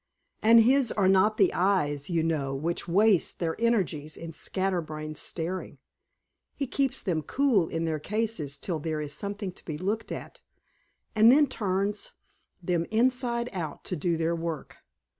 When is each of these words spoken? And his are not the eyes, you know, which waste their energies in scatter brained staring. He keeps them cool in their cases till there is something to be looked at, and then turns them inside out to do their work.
And 0.41 0.61
his 0.63 0.91
are 0.91 1.07
not 1.07 1.37
the 1.37 1.53
eyes, 1.53 2.09
you 2.09 2.23
know, 2.23 2.55
which 2.55 2.87
waste 2.87 3.37
their 3.37 3.55
energies 3.61 4.17
in 4.17 4.31
scatter 4.31 4.81
brained 4.81 5.19
staring. 5.19 5.77
He 6.55 6.65
keeps 6.65 7.03
them 7.03 7.21
cool 7.21 7.67
in 7.69 7.85
their 7.85 7.99
cases 7.99 8.57
till 8.57 8.79
there 8.79 8.99
is 8.99 9.13
something 9.13 9.51
to 9.51 9.63
be 9.63 9.77
looked 9.77 10.11
at, 10.11 10.41
and 11.13 11.31
then 11.31 11.45
turns 11.45 12.13
them 12.63 12.87
inside 12.89 13.47
out 13.53 13.83
to 13.83 13.95
do 13.95 14.17
their 14.17 14.35
work. 14.35 14.77